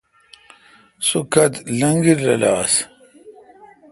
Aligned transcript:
سوُ 1.07 1.19
کتھ 1.33 1.57
لنگیل 1.79 2.19
رل 2.27 2.43
آس 2.59 2.73